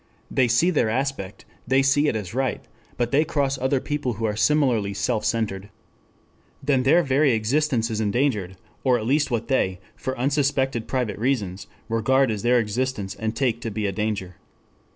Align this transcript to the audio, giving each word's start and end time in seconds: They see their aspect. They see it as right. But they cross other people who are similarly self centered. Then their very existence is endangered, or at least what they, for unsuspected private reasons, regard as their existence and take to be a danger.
They 0.31 0.47
see 0.47 0.71
their 0.71 0.89
aspect. 0.89 1.45
They 1.67 1.83
see 1.83 2.07
it 2.07 2.15
as 2.15 2.33
right. 2.33 2.65
But 2.97 3.11
they 3.11 3.23
cross 3.23 3.59
other 3.59 3.79
people 3.79 4.13
who 4.13 4.25
are 4.25 4.35
similarly 4.35 4.95
self 4.95 5.23
centered. 5.23 5.69
Then 6.63 6.81
their 6.81 7.03
very 7.03 7.33
existence 7.33 7.91
is 7.91 8.01
endangered, 8.01 8.57
or 8.83 8.97
at 8.97 9.05
least 9.05 9.29
what 9.29 9.47
they, 9.47 9.79
for 9.95 10.17
unsuspected 10.17 10.87
private 10.87 11.19
reasons, 11.19 11.67
regard 11.87 12.31
as 12.31 12.41
their 12.41 12.57
existence 12.57 13.13
and 13.13 13.35
take 13.35 13.61
to 13.61 13.69
be 13.69 13.85
a 13.85 13.91
danger. 13.91 14.37